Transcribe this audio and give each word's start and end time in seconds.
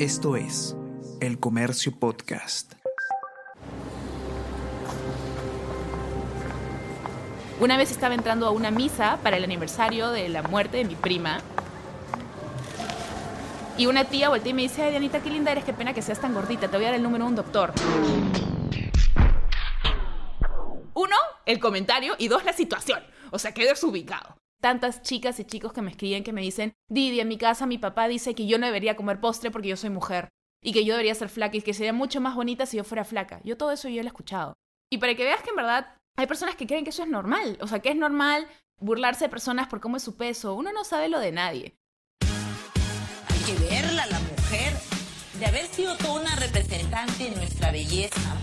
Esto 0.00 0.34
es 0.34 0.76
El 1.20 1.38
Comercio 1.38 1.96
Podcast. 1.96 2.72
Una 7.60 7.76
vez 7.76 7.92
estaba 7.92 8.12
entrando 8.16 8.48
a 8.48 8.50
una 8.50 8.72
misa 8.72 9.20
para 9.22 9.36
el 9.36 9.44
aniversario 9.44 10.10
de 10.10 10.28
la 10.28 10.42
muerte 10.42 10.78
de 10.78 10.84
mi 10.84 10.96
prima. 10.96 11.38
Y 13.78 13.86
una 13.86 14.04
tía 14.06 14.30
voltea 14.30 14.50
y 14.50 14.54
me 14.54 14.62
dice, 14.62 14.82
ay 14.82 14.90
Dianita, 14.90 15.22
qué 15.22 15.30
linda 15.30 15.52
eres, 15.52 15.62
qué 15.62 15.72
pena 15.72 15.94
que 15.94 16.02
seas 16.02 16.20
tan 16.20 16.34
gordita, 16.34 16.66
te 16.66 16.76
voy 16.76 16.86
a 16.86 16.88
dar 16.88 16.96
el 16.96 17.02
número 17.02 17.26
de 17.26 17.28
un 17.28 17.36
doctor. 17.36 17.72
Uno, 20.94 21.16
el 21.46 21.60
comentario 21.60 22.16
y 22.18 22.26
dos, 22.26 22.44
la 22.44 22.52
situación. 22.52 23.00
O 23.30 23.38
sea, 23.38 23.54
quedé 23.54 23.68
desubicado. 23.68 24.43
Tantas 24.64 25.02
chicas 25.02 25.38
y 25.40 25.44
chicos 25.44 25.74
que 25.74 25.82
me 25.82 25.90
escriben 25.90 26.24
que 26.24 26.32
me 26.32 26.40
dicen, 26.40 26.72
Didi, 26.88 27.20
en 27.20 27.28
mi 27.28 27.36
casa 27.36 27.66
mi 27.66 27.76
papá 27.76 28.08
dice 28.08 28.34
que 28.34 28.46
yo 28.46 28.58
no 28.58 28.64
debería 28.64 28.96
comer 28.96 29.20
postre 29.20 29.50
porque 29.50 29.68
yo 29.68 29.76
soy 29.76 29.90
mujer. 29.90 30.30
Y 30.62 30.72
que 30.72 30.86
yo 30.86 30.94
debería 30.94 31.14
ser 31.14 31.28
flaca 31.28 31.58
y 31.58 31.60
que 31.60 31.74
sería 31.74 31.92
mucho 31.92 32.18
más 32.22 32.34
bonita 32.34 32.64
si 32.64 32.78
yo 32.78 32.84
fuera 32.84 33.04
flaca. 33.04 33.42
Yo 33.44 33.58
todo 33.58 33.72
eso 33.72 33.90
yo 33.90 34.00
lo 34.00 34.06
he 34.06 34.06
escuchado. 34.06 34.54
Y 34.90 34.96
para 34.96 35.14
que 35.14 35.24
veas 35.24 35.42
que 35.42 35.50
en 35.50 35.56
verdad 35.56 35.98
hay 36.16 36.26
personas 36.26 36.56
que 36.56 36.66
creen 36.66 36.82
que 36.82 36.88
eso 36.88 37.02
es 37.02 37.10
normal. 37.10 37.58
O 37.60 37.66
sea, 37.66 37.80
que 37.80 37.90
es 37.90 37.96
normal 37.96 38.48
burlarse 38.80 39.26
de 39.26 39.28
personas 39.28 39.68
por 39.68 39.82
cómo 39.82 39.98
es 39.98 40.02
su 40.02 40.16
peso. 40.16 40.54
Uno 40.54 40.72
no 40.72 40.82
sabe 40.82 41.10
lo 41.10 41.20
de 41.20 41.32
nadie. 41.32 41.76
Hay 42.22 43.40
que 43.44 43.62
verla, 43.68 44.06
la 44.06 44.18
mujer, 44.18 44.72
de 45.40 45.44
haber 45.44 45.66
sido 45.66 45.94
toda 45.98 46.22
una 46.22 46.36
representante 46.36 47.24
de 47.24 47.36
nuestra 47.36 47.70
belleza, 47.70 48.40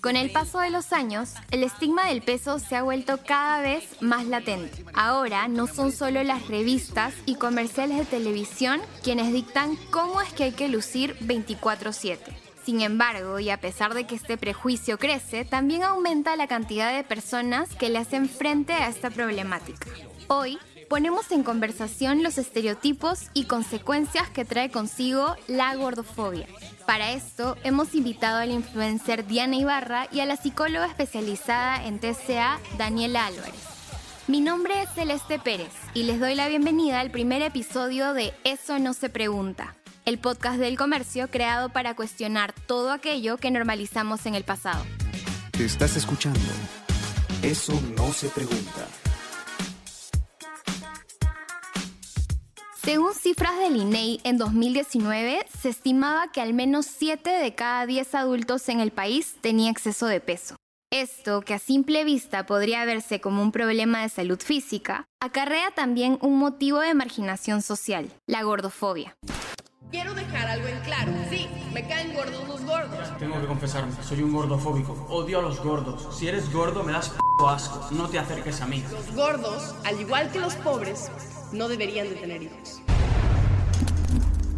Con 0.00 0.16
el 0.16 0.30
paso 0.30 0.60
de 0.60 0.70
los 0.70 0.92
años, 0.92 1.34
el 1.50 1.62
estigma 1.62 2.06
del 2.06 2.22
peso 2.22 2.58
se 2.58 2.76
ha 2.76 2.82
vuelto 2.82 3.20
cada 3.26 3.60
vez 3.60 3.84
más 4.00 4.26
latente. 4.26 4.84
Ahora 4.94 5.48
no 5.48 5.66
son 5.66 5.92
solo 5.92 6.22
las 6.22 6.48
revistas 6.48 7.14
y 7.26 7.34
comerciales 7.34 7.98
de 7.98 8.04
televisión 8.04 8.80
quienes 9.02 9.32
dictan 9.32 9.76
cómo 9.90 10.20
es 10.22 10.32
que 10.32 10.44
hay 10.44 10.52
que 10.52 10.68
lucir 10.68 11.16
24/7. 11.20 12.32
Sin 12.64 12.80
embargo, 12.80 13.38
y 13.38 13.50
a 13.50 13.60
pesar 13.60 13.94
de 13.94 14.06
que 14.06 14.14
este 14.14 14.36
prejuicio 14.36 14.98
crece, 14.98 15.44
también 15.44 15.82
aumenta 15.82 16.36
la 16.36 16.46
cantidad 16.46 16.94
de 16.94 17.04
personas 17.04 17.74
que 17.74 17.88
le 17.88 17.98
hacen 17.98 18.28
frente 18.28 18.72
a 18.72 18.88
esta 18.88 19.10
problemática. 19.10 19.86
Hoy 20.28 20.58
ponemos 20.88 21.30
en 21.32 21.42
conversación 21.42 22.22
los 22.22 22.38
estereotipos 22.38 23.26
y 23.34 23.44
consecuencias 23.44 24.28
que 24.30 24.44
trae 24.44 24.70
consigo 24.70 25.36
la 25.46 25.74
gordofobia. 25.76 26.46
Para 26.86 27.12
esto 27.12 27.56
hemos 27.62 27.94
invitado 27.94 28.38
al 28.38 28.50
influencer 28.50 29.26
Diana 29.26 29.56
Ibarra 29.56 30.08
y 30.10 30.20
a 30.20 30.26
la 30.26 30.36
psicóloga 30.36 30.86
especializada 30.86 31.84
en 31.84 31.98
TCA 31.98 32.58
Daniela 32.78 33.26
Álvarez. 33.26 33.54
Mi 34.26 34.40
nombre 34.40 34.82
es 34.82 34.90
Celeste 34.94 35.38
Pérez 35.38 35.72
y 35.94 36.02
les 36.02 36.20
doy 36.20 36.34
la 36.34 36.48
bienvenida 36.48 37.00
al 37.00 37.10
primer 37.10 37.42
episodio 37.42 38.12
de 38.12 38.34
Eso 38.44 38.78
no 38.78 38.92
se 38.92 39.08
pregunta, 39.08 39.74
el 40.04 40.18
podcast 40.18 40.58
del 40.58 40.76
comercio 40.76 41.28
creado 41.28 41.70
para 41.70 41.94
cuestionar 41.94 42.52
todo 42.66 42.92
aquello 42.92 43.36
que 43.36 43.50
normalizamos 43.50 44.26
en 44.26 44.34
el 44.34 44.44
pasado. 44.44 44.84
Te 45.52 45.64
estás 45.64 45.96
escuchando. 45.96 46.40
Eso 47.42 47.80
no 47.96 48.12
se 48.12 48.28
pregunta. 48.28 48.86
Según 52.88 53.12
cifras 53.12 53.58
del 53.58 53.76
INEI, 53.76 54.18
en 54.24 54.38
2019 54.38 55.44
se 55.60 55.68
estimaba 55.68 56.32
que 56.32 56.40
al 56.40 56.54
menos 56.54 56.86
7 56.86 57.28
de 57.28 57.54
cada 57.54 57.84
10 57.84 58.14
adultos 58.14 58.66
en 58.70 58.80
el 58.80 58.92
país 58.92 59.36
tenía 59.42 59.70
exceso 59.70 60.06
de 60.06 60.22
peso. 60.22 60.56
Esto, 60.90 61.42
que 61.42 61.52
a 61.52 61.58
simple 61.58 62.04
vista 62.04 62.46
podría 62.46 62.86
verse 62.86 63.20
como 63.20 63.42
un 63.42 63.52
problema 63.52 64.00
de 64.00 64.08
salud 64.08 64.40
física, 64.40 65.04
acarrea 65.20 65.70
también 65.72 66.18
un 66.22 66.38
motivo 66.38 66.80
de 66.80 66.94
marginación 66.94 67.60
social, 67.60 68.08
la 68.26 68.42
gordofobia. 68.42 69.14
Quiero 69.90 70.14
dejar 70.14 70.46
algo 70.48 70.68
en 70.68 70.80
claro. 70.80 71.12
Sí, 71.28 71.46
me 71.74 71.86
caen 71.86 72.14
gordos 72.14 72.48
los 72.48 72.64
gordos. 72.64 73.18
Tengo 73.18 73.38
que 73.38 73.46
confesarme, 73.46 73.92
soy 74.02 74.22
un 74.22 74.32
gordofóbico. 74.32 74.94
Odio 75.10 75.40
a 75.40 75.42
los 75.42 75.62
gordos. 75.62 76.16
Si 76.18 76.26
eres 76.26 76.50
gordo, 76.50 76.82
me 76.84 76.92
das 76.92 77.10
p 77.10 77.16
asco. 77.46 77.86
No 77.90 78.08
te 78.08 78.18
acerques 78.18 78.62
a 78.62 78.66
mí. 78.66 78.82
Los 78.90 79.14
gordos, 79.14 79.74
al 79.84 80.00
igual 80.00 80.30
que 80.30 80.40
los 80.40 80.54
pobres, 80.56 81.10
no 81.52 81.68
deberían 81.68 82.08
de 82.08 82.16
tener 82.16 82.42
hijos. 82.42 82.82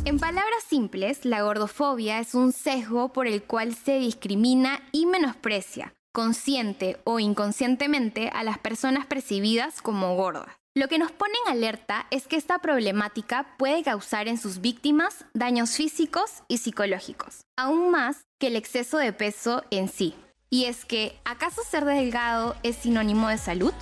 En 0.07 0.19
palabras 0.19 0.65
simples, 0.67 1.25
la 1.25 1.43
gordofobia 1.43 2.21
es 2.21 2.35
un 2.35 2.53
sesgo 2.53 3.13
por 3.13 3.27
el 3.27 3.43
cual 3.43 3.75
se 3.75 3.99
discrimina 3.99 4.81
y 4.93 5.05
menosprecia, 5.07 5.95
consciente 6.13 6.99
o 7.05 7.21
inconscientemente, 7.21 8.31
a 8.33 8.43
las 8.43 8.59
personas 8.59 9.07
percibidas 9.07 9.83
como 9.83 10.17
gordas. 10.17 10.49
Lo 10.75 10.89
que 10.89 10.99
nos 10.99 11.13
pone 11.13 11.35
en 11.45 11.53
alerta 11.53 12.07
es 12.11 12.27
que 12.27 12.37
esta 12.37 12.61
problemática 12.61 13.55
puede 13.59 13.83
causar 13.83 14.27
en 14.27 14.39
sus 14.39 14.61
víctimas 14.61 15.27
daños 15.35 15.73
físicos 15.73 16.43
y 16.49 16.59
psicológicos, 16.59 17.43
aún 17.57 17.91
más 17.91 18.25
que 18.39 18.47
el 18.47 18.57
exceso 18.57 18.97
de 18.97 19.13
peso 19.13 19.65
en 19.71 19.89
sí. 19.89 20.15
Y 20.49 20.65
es 20.65 20.85
que, 20.85 21.19
¿acaso 21.25 21.63
ser 21.63 21.85
delgado 21.85 22.57
es 22.63 22.77
sinónimo 22.77 23.29
de 23.29 23.39
salud? 23.39 23.73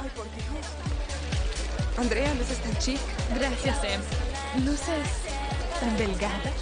Ay, 0.00 0.10
por 0.16 0.24
Dios. 0.24 0.66
Andrea, 1.98 2.34
luces 2.34 2.58
tan 2.58 2.76
chic. 2.78 2.98
Gracias, 3.34 3.78
Em. 3.84 4.00
Luces 4.64 5.31
tan 5.82 5.96
delgada. 5.96 6.52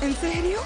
¿En 0.00 0.14
serio? 0.14 0.58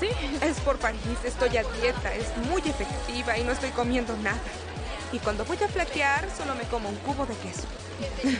Sí. 0.00 0.08
Es 0.40 0.58
por 0.60 0.78
París, 0.78 1.00
estoy 1.24 1.56
a 1.56 1.62
dieta, 1.62 2.12
es 2.12 2.36
muy 2.50 2.60
efectiva 2.62 3.38
y 3.38 3.44
no 3.44 3.52
estoy 3.52 3.70
comiendo 3.70 4.16
nada. 4.16 4.40
Y 5.12 5.18
cuando 5.18 5.44
voy 5.44 5.58
a 5.62 5.68
flaquear, 5.68 6.28
solo 6.36 6.56
me 6.56 6.64
como 6.64 6.88
un 6.88 6.96
cubo 6.96 7.24
de 7.26 7.34
queso. 7.36 7.62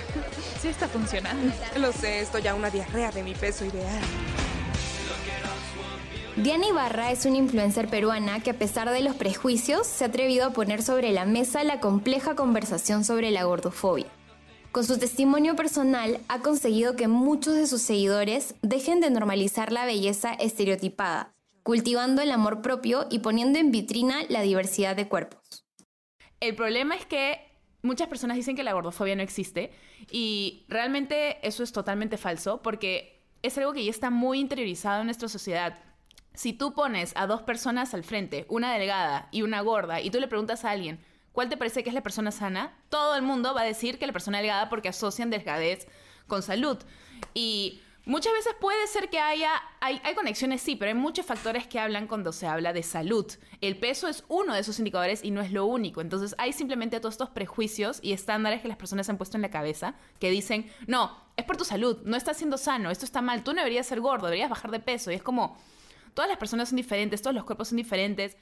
Sí 0.61 0.69
está 0.69 0.87
funcionando. 0.87 1.53
Lo 1.77 1.93
sé, 1.93 2.21
estoy 2.21 2.47
a 2.47 2.55
una 2.55 2.71
diarrea 2.71 3.11
de 3.11 3.25
mi 3.25 3.35
peso 3.35 3.65
ideal. 3.65 4.01
Diana 6.37 6.69
Ibarra 6.69 7.11
es 7.11 7.27
una 7.27 7.37
influencer 7.37 7.89
peruana 7.89 8.41
que 8.41 8.51
a 8.51 8.55
pesar 8.55 8.89
de 8.91 9.01
los 9.01 9.17
prejuicios 9.17 9.89
se 9.89 10.05
ha 10.05 10.07
atrevido 10.07 10.47
a 10.47 10.51
poner 10.51 10.83
sobre 10.83 11.11
la 11.11 11.25
mesa 11.25 11.65
la 11.65 11.81
compleja 11.81 12.37
conversación 12.37 13.05
sobre 13.05 13.33
la 13.33 13.43
gordofobia. 13.43 14.07
Con 14.73 14.85
su 14.85 14.99
testimonio 14.99 15.55
personal 15.55 16.19
ha 16.29 16.41
conseguido 16.41 16.97
que 16.97 17.07
muchos 17.07 17.55
de 17.57 17.67
sus 17.67 17.83
seguidores 17.83 18.55
dejen 18.63 19.01
de 19.01 19.11
normalizar 19.11 19.71
la 19.71 19.85
belleza 19.85 20.33
estereotipada, 20.33 21.35
cultivando 21.63 22.23
el 22.23 22.31
amor 22.31 22.63
propio 22.63 23.07
y 23.11 23.19
poniendo 23.19 23.59
en 23.59 23.71
vitrina 23.71 24.23
la 24.31 24.41
diversidad 24.41 24.97
de 24.97 25.09
cuerpos. 25.09 25.67
El 26.41 26.57
problema 26.57 26.95
es 26.95 27.05
que 27.05 27.39
muchas 27.83 28.09
personas 28.09 28.39
dicen 28.39 28.57
que 28.57 28.63
la 28.63 28.73
gordofobia 28.73 29.15
no 29.15 29.23
existe 29.23 29.73
y 30.11 30.65
realmente 30.69 31.47
eso 31.47 31.63
es 31.63 31.73
totalmente 31.73 32.17
falso 32.17 32.63
porque 32.63 33.27
es 33.43 33.59
algo 33.59 33.75
que 33.75 33.85
ya 33.85 33.91
está 33.91 34.09
muy 34.09 34.41
interiorizado 34.41 35.01
en 35.01 35.07
nuestra 35.07 35.29
sociedad. 35.29 35.79
Si 36.33 36.55
tú 36.55 36.73
pones 36.73 37.13
a 37.15 37.27
dos 37.27 37.43
personas 37.43 37.93
al 37.93 38.05
frente, 38.05 38.47
una 38.49 38.73
delgada 38.73 39.29
y 39.33 39.43
una 39.43 39.61
gorda, 39.61 40.01
y 40.01 40.09
tú 40.09 40.19
le 40.19 40.29
preguntas 40.29 40.65
a 40.65 40.71
alguien, 40.71 40.99
¿cuál 41.33 41.49
te 41.49 41.57
parece 41.57 41.83
que 41.83 41.91
es 41.91 41.95
la 41.95 42.03
persona 42.03 42.31
sana? 42.31 42.77
Todo 42.89 43.17
el 43.17 43.23
mundo 43.23 43.55
va 43.55 43.63
a 43.63 43.65
decir 43.65 43.99
que 43.99 44.07
la 44.07 44.13
persona 44.13 44.39
delgada 44.39 44.69
porque 44.69 44.89
asocian 44.89 45.31
delgadez 45.31 45.87
con 46.27 46.43
salud. 46.43 46.79
Y 47.35 47.81
muchas 48.05 48.33
veces 48.33 48.55
puede 48.61 48.87
ser 48.87 49.11
que 49.11 49.19
haya, 49.19 49.51
hay, 49.81 50.01
hay 50.05 50.15
conexiones, 50.15 50.61
sí, 50.63 50.77
pero 50.77 50.91
hay 50.91 50.95
muchos 50.95 51.27
factores 51.27 51.67
que 51.67 51.79
hablan 51.79 52.07
cuando 52.07 52.33
se 52.33 52.47
habla 52.47 52.73
de 52.73 52.83
salud. 52.83 53.31
El 53.61 53.79
peso 53.79 54.09
es 54.09 54.25
uno 54.29 54.55
de 54.55 54.61
esos 54.61 54.79
indicadores 54.79 55.25
y 55.25 55.31
no 55.31 55.41
es 55.41 55.53
lo 55.53 55.67
único. 55.67 56.01
Entonces 56.01 56.35
hay 56.39 56.53
simplemente 56.53 57.01
todos 57.01 57.15
estos 57.15 57.31
prejuicios 57.31 57.99
y 58.03 58.13
estándares 58.13 58.63
que 58.63 58.69
las 58.69 58.77
personas 58.77 59.09
han 59.09 59.19
puesto 59.19 59.37
en 59.37 59.43
la 59.43 59.51
cabeza 59.51 59.95
que 60.19 60.31
dicen, 60.31 60.71
no, 60.87 61.17
es 61.37 61.45
por 61.45 61.57
tu 61.57 61.65
salud, 61.65 61.99
no 62.05 62.17
estás 62.17 62.37
siendo 62.37 62.59
sano, 62.59 62.91
esto 62.91 63.05
está 63.05 63.23
mal, 63.23 63.45
tú 63.45 63.53
no 63.53 63.59
deberías 63.59 63.87
ser 63.87 64.01
gordo, 64.01 64.27
deberías 64.27 64.51
bajar 64.51 64.71
de 64.71 64.81
peso. 64.81 65.11
Y 65.11 65.15
es 65.15 65.23
como, 65.23 65.57
todas 66.15 66.29
las 66.29 66.39
personas 66.39 66.69
son 66.69 66.77
diferentes, 66.77 67.23
todos 67.23 67.35
los 67.35 67.45
cuerpos 67.45 67.69
son 67.69 67.77
diferentes. 67.77 68.37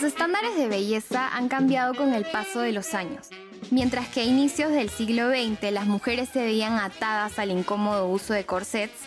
Los 0.00 0.14
estándares 0.14 0.56
de 0.56 0.66
belleza 0.66 1.28
han 1.28 1.50
cambiado 1.50 1.92
con 1.92 2.14
el 2.14 2.24
paso 2.24 2.60
de 2.60 2.72
los 2.72 2.94
años. 2.94 3.28
Mientras 3.70 4.08
que 4.08 4.20
a 4.20 4.24
inicios 4.24 4.72
del 4.72 4.88
siglo 4.88 5.28
XX 5.28 5.70
las 5.72 5.84
mujeres 5.84 6.30
se 6.30 6.40
veían 6.40 6.78
atadas 6.78 7.38
al 7.38 7.50
incómodo 7.50 8.08
uso 8.08 8.32
de 8.32 8.46
corsets, 8.46 8.98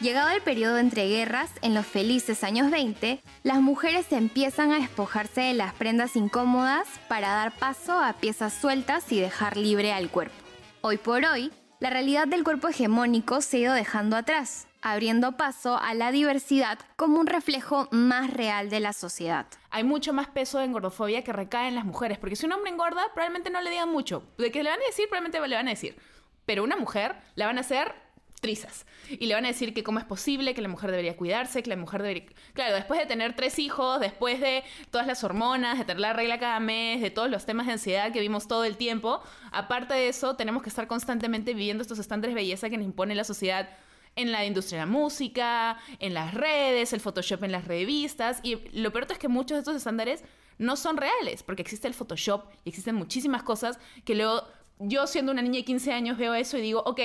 llegado 0.00 0.30
el 0.30 0.42
periodo 0.42 0.78
entre 0.78 1.06
guerras, 1.06 1.52
en 1.62 1.72
los 1.72 1.86
felices 1.86 2.42
años 2.42 2.68
20, 2.72 3.22
las 3.44 3.60
mujeres 3.60 4.10
empiezan 4.10 4.72
a 4.72 4.80
despojarse 4.80 5.40
de 5.40 5.54
las 5.54 5.72
prendas 5.72 6.16
incómodas 6.16 6.88
para 7.06 7.28
dar 7.28 7.56
paso 7.56 8.00
a 8.00 8.14
piezas 8.14 8.52
sueltas 8.52 9.12
y 9.12 9.20
dejar 9.20 9.56
libre 9.56 9.92
al 9.92 10.10
cuerpo. 10.10 10.34
Hoy 10.80 10.96
por 10.96 11.24
hoy, 11.26 11.52
la 11.78 11.90
realidad 11.90 12.26
del 12.26 12.42
cuerpo 12.42 12.66
hegemónico 12.66 13.40
se 13.40 13.58
ha 13.58 13.60
ido 13.60 13.74
dejando 13.74 14.16
atrás, 14.16 14.66
abriendo 14.82 15.36
paso 15.36 15.78
a 15.78 15.94
la 15.94 16.10
diversidad 16.10 16.80
como 16.96 17.20
un 17.20 17.28
reflejo 17.28 17.86
más 17.92 18.32
real 18.32 18.68
de 18.68 18.80
la 18.80 18.92
sociedad. 18.92 19.46
Hay 19.70 19.84
mucho 19.84 20.12
más 20.12 20.28
peso 20.28 20.60
en 20.60 20.72
gordofobia 20.72 21.22
que 21.22 21.32
recae 21.32 21.68
en 21.68 21.76
las 21.76 21.84
mujeres, 21.84 22.18
porque 22.18 22.36
si 22.36 22.46
un 22.46 22.52
hombre 22.52 22.70
engorda, 22.70 23.02
probablemente 23.14 23.50
no 23.50 23.60
le 23.60 23.70
digan 23.70 23.88
mucho. 23.88 24.24
De 24.36 24.50
que 24.50 24.62
le 24.62 24.70
van 24.70 24.80
a 24.80 24.86
decir, 24.86 25.08
probablemente 25.08 25.46
le 25.46 25.56
van 25.56 25.68
a 25.68 25.70
decir. 25.70 25.96
Pero 26.44 26.64
una 26.64 26.76
mujer 26.76 27.16
la 27.36 27.46
van 27.46 27.58
a 27.58 27.60
hacer 27.60 27.94
trizas. 28.40 28.86
Y 29.08 29.26
le 29.26 29.34
van 29.34 29.44
a 29.44 29.48
decir 29.48 29.74
que 29.74 29.84
cómo 29.84 29.98
es 29.98 30.04
posible, 30.04 30.54
que 30.54 30.62
la 30.62 30.68
mujer 30.68 30.90
debería 30.90 31.16
cuidarse, 31.16 31.62
que 31.62 31.70
la 31.70 31.76
mujer 31.76 32.02
debería... 32.02 32.26
Claro, 32.54 32.74
después 32.74 32.98
de 32.98 33.06
tener 33.06 33.36
tres 33.36 33.58
hijos, 33.58 34.00
después 34.00 34.40
de 34.40 34.64
todas 34.90 35.06
las 35.06 35.22
hormonas, 35.22 35.78
de 35.78 35.84
tener 35.84 36.00
la 36.00 36.12
regla 36.12 36.38
cada 36.38 36.58
mes, 36.58 37.00
de 37.00 37.10
todos 37.10 37.30
los 37.30 37.46
temas 37.46 37.66
de 37.66 37.72
ansiedad 37.72 38.12
que 38.12 38.20
vimos 38.20 38.48
todo 38.48 38.64
el 38.64 38.76
tiempo, 38.76 39.22
aparte 39.52 39.94
de 39.94 40.08
eso, 40.08 40.36
tenemos 40.36 40.62
que 40.62 40.70
estar 40.70 40.86
constantemente 40.86 41.54
viviendo 41.54 41.82
estos 41.82 41.98
estándares 41.98 42.34
de 42.34 42.40
belleza 42.40 42.70
que 42.70 42.78
nos 42.78 42.86
impone 42.86 43.14
la 43.14 43.24
sociedad 43.24 43.68
en 44.16 44.32
la 44.32 44.44
industria 44.44 44.80
de 44.80 44.86
la 44.86 44.92
música, 44.92 45.78
en 45.98 46.14
las 46.14 46.34
redes, 46.34 46.92
el 46.92 47.00
Photoshop 47.00 47.44
en 47.44 47.52
las 47.52 47.66
revistas. 47.66 48.40
Y 48.42 48.56
lo 48.72 48.92
peor 48.92 49.06
es 49.10 49.18
que 49.18 49.28
muchos 49.28 49.56
de 49.56 49.60
estos 49.60 49.76
estándares 49.76 50.24
no 50.58 50.76
son 50.76 50.96
reales, 50.96 51.42
porque 51.42 51.62
existe 51.62 51.88
el 51.88 51.94
Photoshop 51.94 52.44
y 52.64 52.68
existen 52.68 52.94
muchísimas 52.94 53.42
cosas 53.42 53.78
que 54.04 54.14
luego 54.14 54.44
yo 54.78 55.06
siendo 55.06 55.32
una 55.32 55.42
niña 55.42 55.58
de 55.58 55.64
15 55.64 55.92
años 55.92 56.18
veo 56.18 56.34
eso 56.34 56.58
y 56.58 56.60
digo, 56.60 56.82
ok, 56.84 57.00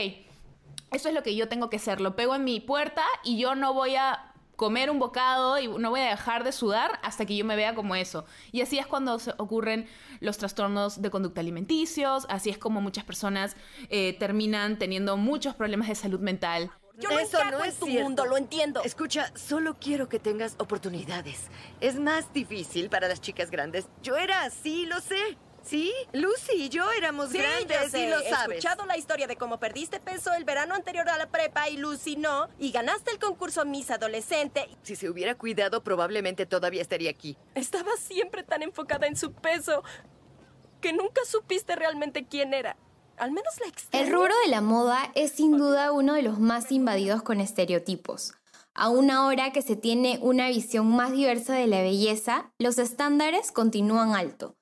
eso 0.92 1.10
es 1.10 1.16
lo 1.16 1.24
que 1.24 1.36
yo 1.36 1.48
tengo 1.48 1.69
que 1.69 1.78
hacer. 1.78 2.02
Lo 2.02 2.16
pego 2.16 2.36
en 2.36 2.44
mi 2.44 2.60
puerta 2.60 3.04
y 3.24 3.38
yo 3.38 3.56
no 3.56 3.74
voy 3.74 3.96
a 3.96 4.34
comer 4.56 4.90
un 4.90 5.00
bocado 5.00 5.60
y 5.60 5.68
no 5.68 5.90
voy 5.90 6.00
a 6.00 6.10
dejar 6.10 6.44
de 6.44 6.52
sudar 6.52 7.00
hasta 7.04 7.25
que 7.25 7.36
yo 7.36 7.46
me 7.46 7.56
vea 7.56 7.75
como 7.75 7.96
eso. 7.96 8.25
Y 8.52 8.62
así 8.62 8.80
es 8.80 8.88
cuando 8.88 9.19
se 9.19 9.34
ocurren 9.38 9.88
los 10.22 10.38
trastornos 10.38 11.02
de 11.02 11.10
conducta 11.10 11.42
alimenticios, 11.42 12.25
así 12.30 12.50
es 12.50 12.57
como 12.57 12.81
muchas 12.81 13.04
personas 13.04 13.56
eh, 13.90 14.16
terminan 14.19 14.78
teniendo 14.80 15.18
muchos 15.18 15.56
problemas 15.56 15.90
de 15.90 15.96
salud 15.96 16.19
mental. 16.19 16.72
Yo 16.97 17.09
no 17.09 17.19
Eso 17.19 17.44
no 17.45 17.63
es 17.63 17.77
tu 17.77 17.88
mundo, 17.88 18.25
lo 18.25 18.38
entiendo. 18.38 18.81
Escucha, 18.83 19.31
solo 19.36 19.77
quiero 19.80 20.07
que 20.07 20.19
tengas 20.19 20.56
oportunidades. 20.59 21.50
Es 21.81 21.95
más 21.95 22.31
difícil 22.33 22.89
para 22.89 23.07
las 23.07 23.21
chicas 23.21 23.51
grandes. 23.51 23.88
Yo 24.01 24.18
era 24.18 24.44
así, 24.44 24.86
lo 24.86 25.01
sé. 25.01 25.38
Sí, 25.65 25.92
Lucy 26.13 26.53
y 26.53 26.69
yo 26.69 26.92
éramos 26.92 27.33
grandes 27.33 27.92
y 27.95 28.06
lo 28.06 28.19
sabes. 28.21 28.50
He 28.50 28.57
escuchado 28.57 28.86
la 28.86 28.97
historia 28.97 29.25
de 29.25 29.36
cómo 29.36 29.59
perdiste 29.59 30.00
peso 30.00 30.31
el 30.33 30.44
verano 30.44 30.75
anterior 30.75 31.09
a 31.09 31.18
la 31.18 31.25
prepa 31.25 31.68
y 31.69 31.77
Lucy 31.77 32.18
no, 32.18 32.47
y 32.59 32.71
ganaste 32.71 33.09
el 33.09 33.18
concurso 33.18 33.65
Miss 33.65 33.89
Adolescente. 33.89 34.69
Si 34.83 34.95
se 34.95 35.09
hubiera 35.09 35.33
cuidado, 35.33 35.83
probablemente 35.83 36.45
todavía 36.45 36.83
estaría 36.83 37.09
aquí. 37.09 37.36
Estaba 37.56 37.97
siempre 37.97 38.44
tan 38.44 38.62
enfocada 38.62 39.07
en 39.07 39.15
su 39.15 39.33
peso 39.33 39.83
que 40.81 40.94
nunca 40.94 41.25
supiste 41.25 41.75
realmente 41.75 42.27
quién 42.27 42.53
era. 42.53 42.77
Al 43.17 43.31
menos 43.31 43.53
la 43.59 44.00
El 44.00 44.12
rubro 44.12 44.33
de 44.44 44.51
la 44.51 44.62
moda 44.62 45.12
es 45.15 45.31
sin 45.31 45.57
duda 45.57 45.91
uno 45.91 46.13
de 46.15 46.21
los 46.21 46.39
más 46.39 46.71
invadidos 46.71 47.23
con 47.23 47.39
estereotipos. 47.39 48.33
Aún 48.73 49.09
ahora 49.09 49.53
que 49.53 49.62
se 49.62 49.77
tiene 49.77 50.19
una 50.21 50.50
visión 50.50 50.94
más 50.94 51.13
diversa 51.13 51.53
de 51.53 51.67
la 51.67 51.81
belleza, 51.81 52.51
los 52.59 52.77
estándares 52.77 53.53
continúan 53.53 54.15
alto. 54.15 54.56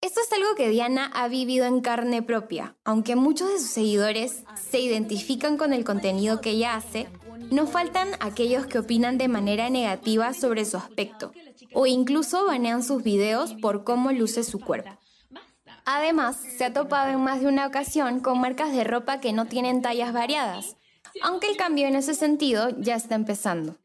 Esto 0.00 0.20
es 0.20 0.32
algo 0.32 0.56
que 0.56 0.68
Diana 0.68 1.12
ha 1.14 1.28
vivido 1.28 1.64
en 1.64 1.80
carne 1.80 2.22
propia. 2.22 2.76
Aunque 2.84 3.14
muchos 3.14 3.48
de 3.52 3.60
sus 3.60 3.70
seguidores 3.70 4.42
se 4.68 4.80
identifican 4.80 5.56
con 5.56 5.72
el 5.72 5.84
contenido 5.84 6.40
que 6.40 6.50
ella 6.50 6.74
hace, 6.74 7.08
no 7.52 7.68
faltan 7.68 8.08
aquellos 8.18 8.66
que 8.66 8.80
opinan 8.80 9.16
de 9.16 9.28
manera 9.28 9.70
negativa 9.70 10.34
sobre 10.34 10.64
su 10.64 10.76
aspecto 10.76 11.32
o 11.72 11.86
incluso 11.86 12.44
banean 12.46 12.82
sus 12.82 13.04
videos 13.04 13.54
por 13.54 13.84
cómo 13.84 14.10
luce 14.10 14.42
su 14.42 14.58
cuerpo. 14.58 14.98
Además, 15.84 16.36
se 16.36 16.64
ha 16.64 16.72
topado 16.72 17.10
en 17.10 17.20
más 17.20 17.40
de 17.40 17.46
una 17.46 17.66
ocasión 17.66 18.20
con 18.20 18.40
marcas 18.40 18.72
de 18.72 18.84
ropa 18.84 19.20
que 19.20 19.32
no 19.32 19.46
tienen 19.46 19.82
tallas 19.82 20.12
variadas, 20.12 20.76
aunque 21.22 21.48
el 21.48 21.56
cambio 21.56 21.86
en 21.86 21.96
ese 21.96 22.14
sentido 22.14 22.70
ya 22.78 22.94
está 22.94 23.14
empezando. 23.14 23.81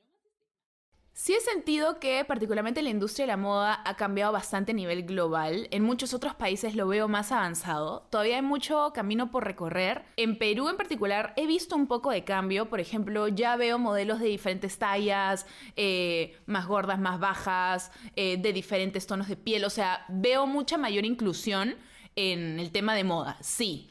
Sí 1.19 1.33
he 1.33 1.41
sentido 1.41 1.99
que 1.99 2.23
particularmente 2.25 2.83
la 2.83 2.91
industria 2.91 3.25
de 3.25 3.31
la 3.31 3.37
moda 3.37 3.81
ha 3.83 3.95
cambiado 3.95 4.31
bastante 4.31 4.71
a 4.71 4.75
nivel 4.75 5.01
global. 5.01 5.67
En 5.71 5.81
muchos 5.81 6.13
otros 6.13 6.35
países 6.35 6.75
lo 6.75 6.87
veo 6.87 7.07
más 7.07 7.31
avanzado. 7.31 8.05
Todavía 8.11 8.35
hay 8.35 8.43
mucho 8.43 8.91
camino 8.93 9.31
por 9.31 9.43
recorrer. 9.43 10.05
En 10.15 10.37
Perú 10.37 10.69
en 10.69 10.77
particular 10.77 11.33
he 11.35 11.47
visto 11.47 11.75
un 11.75 11.87
poco 11.87 12.11
de 12.11 12.23
cambio. 12.23 12.69
Por 12.69 12.79
ejemplo, 12.79 13.29
ya 13.29 13.55
veo 13.55 13.79
modelos 13.79 14.19
de 14.19 14.27
diferentes 14.27 14.77
tallas, 14.77 15.47
eh, 15.75 16.37
más 16.45 16.67
gordas, 16.67 16.99
más 16.99 17.19
bajas, 17.19 17.91
eh, 18.15 18.37
de 18.37 18.53
diferentes 18.53 19.07
tonos 19.07 19.27
de 19.27 19.37
piel. 19.37 19.65
O 19.65 19.71
sea, 19.71 20.05
veo 20.09 20.45
mucha 20.45 20.77
mayor 20.77 21.03
inclusión 21.03 21.77
en 22.15 22.59
el 22.59 22.71
tema 22.71 22.93
de 22.93 23.03
moda, 23.03 23.39
sí. 23.41 23.89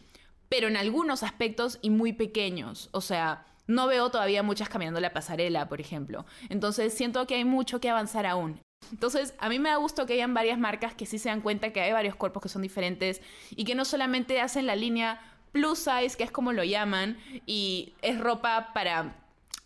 Pero 0.49 0.69
en 0.69 0.77
algunos 0.77 1.25
aspectos 1.25 1.81
y 1.83 1.91
muy 1.91 2.13
pequeños. 2.13 2.89
O 2.93 3.01
sea 3.01 3.47
no 3.67 3.87
veo 3.87 4.11
todavía 4.11 4.43
muchas 4.43 4.69
caminando 4.69 5.01
la 5.01 5.13
pasarela, 5.13 5.69
por 5.69 5.81
ejemplo. 5.81 6.25
Entonces 6.49 6.95
siento 6.95 7.27
que 7.27 7.35
hay 7.35 7.45
mucho 7.45 7.81
que 7.81 7.91
avanzar 7.91 8.27
aún. 8.27 8.61
Entonces, 8.93 9.35
a 9.39 9.49
mí 9.49 9.59
me 9.59 9.71
da 9.71 9.77
gusto 9.77 10.07
que 10.07 10.13
hayan 10.13 10.35
varias 10.35 10.59
marcas 10.59 10.95
que 10.95 11.07
sí 11.07 11.19
se 11.19 11.29
dan 11.29 11.41
cuenta 11.41 11.73
que 11.73 11.81
hay 11.81 11.93
varios 11.93 12.15
cuerpos 12.15 12.43
que 12.43 12.49
son 12.49 12.63
diferentes 12.63 13.21
y 13.51 13.65
que 13.65 13.75
no 13.75 13.85
solamente 13.85 14.41
hacen 14.41 14.67
la 14.67 14.77
línea 14.77 15.21
plus 15.53 15.79
size, 15.79 16.17
que 16.17 16.25
es 16.25 16.31
como 16.31 16.53
lo 16.53 16.63
llaman, 16.63 17.17
y 17.47 17.95
es 18.03 18.21
ropa 18.21 18.73
para 18.75 19.17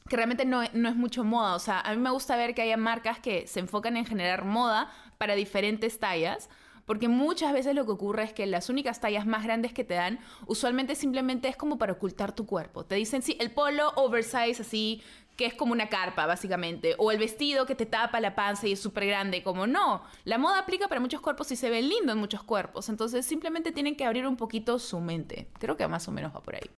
que 0.08 0.16
realmente 0.16 0.44
no, 0.44 0.62
no, 0.72 0.88
es 0.88 0.96
mucho 0.96 1.24
moda. 1.24 1.54
O 1.54 1.58
sea, 1.58 1.80
a 1.80 1.94
mí 1.94 2.00
me 2.00 2.10
gusta 2.10 2.36
ver 2.36 2.54
que 2.54 2.62
haya 2.62 2.76
marcas 2.76 3.18
que 3.18 3.46
se 3.46 3.60
enfocan 3.60 3.96
en 3.96 4.06
generar 4.06 4.44
moda 4.44 4.90
para 5.18 5.34
diferentes 5.34 5.98
tallas 5.98 6.48
porque 6.86 7.08
muchas 7.08 7.52
veces 7.52 7.74
lo 7.74 7.84
que 7.84 7.92
ocurre 7.92 8.24
es 8.24 8.32
que 8.32 8.46
las 8.46 8.68
únicas 8.68 9.00
tallas 9.00 9.26
más 9.26 9.44
grandes 9.44 9.72
que 9.72 9.84
te 9.84 9.94
dan, 9.94 10.18
usualmente 10.46 10.94
simplemente 10.94 11.48
es 11.48 11.56
como 11.56 11.78
para 11.78 11.92
ocultar 11.92 12.34
tu 12.34 12.46
cuerpo. 12.46 12.84
Te 12.84 12.94
dicen, 12.96 13.22
sí, 13.22 13.36
el 13.40 13.50
polo 13.50 13.92
oversize 13.96 14.62
así, 14.62 15.02
que 15.36 15.46
es 15.46 15.54
como 15.54 15.72
una 15.72 15.88
carpa, 15.88 16.26
básicamente. 16.26 16.94
O 16.98 17.10
el 17.10 17.18
vestido 17.18 17.64
que 17.64 17.74
te 17.74 17.86
tapa 17.86 18.20
la 18.20 18.34
panza 18.34 18.66
y 18.66 18.72
es 18.72 18.80
súper 18.80 19.06
grande. 19.06 19.42
Como 19.42 19.66
no, 19.66 20.02
la 20.24 20.36
moda 20.36 20.58
aplica 20.58 20.86
para 20.88 21.00
muchos 21.00 21.22
cuerpos 21.22 21.50
y 21.50 21.56
se 21.56 21.70
ve 21.70 21.80
lindo 21.80 22.12
en 22.12 22.18
muchos 22.18 22.42
cuerpos. 22.42 22.88
Entonces 22.88 23.24
simplemente 23.24 23.72
tienen 23.72 23.96
que 23.96 24.04
abrir 24.04 24.26
un 24.26 24.36
poquito 24.36 24.78
su 24.78 25.00
mente. 25.00 25.48
Creo 25.58 25.78
que 25.78 25.88
más 25.88 26.06
o 26.08 26.12
menos 26.12 26.34
va 26.34 26.42
por 26.42 26.56
ahí. 26.56 26.70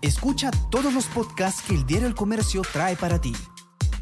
Escucha 0.00 0.50
todos 0.70 0.94
los 0.94 1.04
podcasts 1.08 1.62
que 1.62 1.74
el 1.74 1.84
Diario 1.84 2.08
El 2.08 2.14
Comercio 2.14 2.62
trae 2.72 2.96
para 2.96 3.20
ti. 3.20 3.34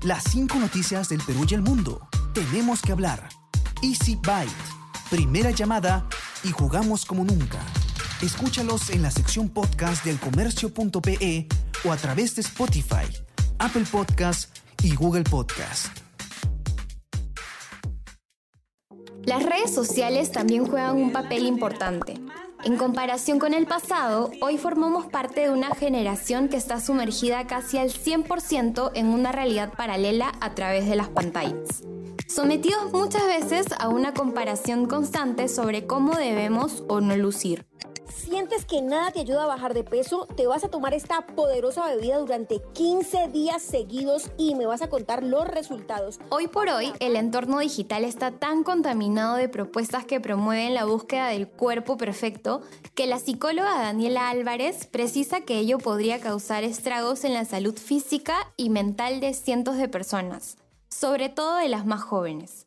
Las 0.02 0.22
cinco 0.22 0.58
noticias 0.58 1.08
del 1.08 1.20
Perú 1.26 1.44
y 1.50 1.54
el 1.54 1.62
mundo. 1.62 2.08
Tenemos 2.34 2.82
que 2.82 2.92
hablar 2.92 3.28
Easy 3.82 4.16
Byte, 4.16 4.50
primera 5.08 5.50
llamada 5.50 6.08
y 6.42 6.50
jugamos 6.50 7.04
como 7.04 7.24
nunca. 7.24 7.58
Escúchalos 8.20 8.90
en 8.90 9.02
la 9.02 9.10
sección 9.10 9.48
podcast 9.48 10.04
del 10.04 10.18
comercio.pe 10.18 11.46
o 11.84 11.92
a 11.92 11.96
través 11.96 12.34
de 12.34 12.42
Spotify, 12.42 13.06
Apple 13.58 13.84
Podcast 13.90 14.56
y 14.82 14.96
Google 14.96 15.22
Podcast. 15.22 15.86
Las 19.24 19.44
redes 19.44 19.72
sociales 19.72 20.32
también 20.32 20.66
juegan 20.66 20.96
un 20.96 21.12
papel 21.12 21.46
importante. 21.46 22.14
En 22.64 22.76
comparación 22.76 23.38
con 23.38 23.54
el 23.54 23.66
pasado, 23.66 24.32
hoy 24.40 24.58
formamos 24.58 25.06
parte 25.06 25.42
de 25.42 25.50
una 25.50 25.72
generación 25.76 26.48
que 26.48 26.56
está 26.56 26.80
sumergida 26.80 27.46
casi 27.46 27.78
al 27.78 27.90
100% 27.90 28.90
en 28.94 29.06
una 29.06 29.30
realidad 29.30 29.72
paralela 29.76 30.32
a 30.40 30.54
través 30.56 30.88
de 30.88 30.96
las 30.96 31.08
pantallas 31.08 31.84
sometidos 32.28 32.92
muchas 32.92 33.26
veces 33.26 33.66
a 33.80 33.88
una 33.88 34.14
comparación 34.14 34.86
constante 34.86 35.48
sobre 35.48 35.86
cómo 35.86 36.14
debemos 36.14 36.84
o 36.86 37.00
no 37.00 37.16
lucir. 37.16 37.66
¿Sientes 38.14 38.66
que 38.66 38.82
nada 38.82 39.10
te 39.10 39.20
ayuda 39.20 39.44
a 39.44 39.46
bajar 39.46 39.72
de 39.72 39.84
peso? 39.84 40.26
Te 40.36 40.46
vas 40.46 40.62
a 40.62 40.68
tomar 40.68 40.92
esta 40.92 41.26
poderosa 41.26 41.86
bebida 41.86 42.18
durante 42.18 42.60
15 42.74 43.28
días 43.28 43.62
seguidos 43.62 44.30
y 44.36 44.54
me 44.54 44.66
vas 44.66 44.82
a 44.82 44.88
contar 44.88 45.22
los 45.22 45.48
resultados. 45.48 46.20
Hoy 46.28 46.46
por 46.46 46.68
hoy, 46.68 46.92
el 47.00 47.16
entorno 47.16 47.58
digital 47.60 48.04
está 48.04 48.32
tan 48.32 48.64
contaminado 48.64 49.36
de 49.36 49.48
propuestas 49.48 50.04
que 50.04 50.20
promueven 50.20 50.74
la 50.74 50.84
búsqueda 50.84 51.28
del 51.28 51.48
cuerpo 51.48 51.96
perfecto 51.96 52.60
que 52.94 53.06
la 53.06 53.18
psicóloga 53.18 53.78
Daniela 53.78 54.28
Álvarez 54.28 54.86
precisa 54.86 55.40
que 55.40 55.58
ello 55.58 55.78
podría 55.78 56.20
causar 56.20 56.64
estragos 56.64 57.24
en 57.24 57.32
la 57.32 57.46
salud 57.46 57.76
física 57.76 58.52
y 58.56 58.68
mental 58.68 59.20
de 59.20 59.32
cientos 59.32 59.76
de 59.76 59.88
personas 59.88 60.58
sobre 60.98 61.28
todo 61.28 61.58
de 61.58 61.68
las 61.68 61.86
más 61.86 62.02
jóvenes. 62.02 62.66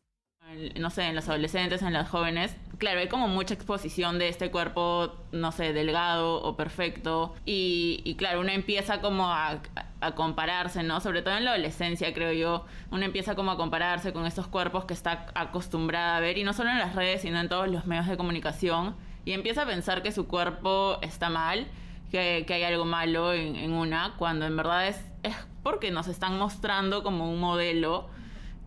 No 0.79 0.89
sé, 0.89 1.03
en 1.03 1.15
los 1.15 1.27
adolescentes, 1.27 1.81
en 1.81 1.93
las 1.93 2.09
jóvenes, 2.09 2.55
claro, 2.77 2.99
hay 2.99 3.07
como 3.07 3.27
mucha 3.27 3.53
exposición 3.53 4.19
de 4.19 4.29
este 4.29 4.51
cuerpo, 4.51 5.13
no 5.31 5.51
sé, 5.51 5.71
delgado 5.71 6.41
o 6.41 6.55
perfecto. 6.55 7.33
Y, 7.45 8.15
claro, 8.17 8.41
uno 8.41 8.51
empieza 8.51 9.01
como 9.01 9.31
a, 9.31 9.61
a, 10.01 10.15
compararse, 10.15 10.83
¿no? 10.83 10.99
Sobre 10.99 11.21
todo 11.21 11.35
en 11.35 11.45
la 11.45 11.51
adolescencia, 11.51 12.13
creo 12.13 12.33
yo. 12.33 12.65
Uno 12.89 13.05
empieza 13.05 13.35
como 13.35 13.51
a 13.51 13.57
compararse 13.57 14.13
con 14.13 14.25
estos 14.25 14.47
cuerpos 14.47 14.85
que 14.85 14.93
está 14.93 15.27
acostumbrada 15.35 16.17
a 16.17 16.19
ver, 16.19 16.37
y 16.37 16.43
no 16.43 16.53
solo 16.53 16.69
en 16.69 16.79
las 16.79 16.95
redes, 16.95 17.21
sino 17.21 17.39
en 17.39 17.49
todos 17.49 17.69
los 17.69 17.85
medios 17.85 18.07
de 18.07 18.17
comunicación. 18.17 18.95
Y 19.23 19.31
empieza 19.33 19.63
a 19.63 19.65
pensar 19.65 20.03
que 20.03 20.11
su 20.11 20.27
cuerpo 20.27 20.99
está 21.01 21.29
mal, 21.29 21.67
que, 22.11 22.45
que 22.45 22.53
hay 22.53 22.63
algo 22.63 22.83
malo 22.85 23.33
en, 23.33 23.55
en, 23.55 23.71
una, 23.71 24.15
cuando 24.17 24.45
en 24.45 24.57
verdad 24.57 24.87
es, 24.87 24.99
es 25.23 25.35
porque 25.63 25.91
nos 25.91 26.07
están 26.07 26.37
mostrando 26.37 27.03
como 27.03 27.31
un 27.31 27.39
modelo 27.39 28.09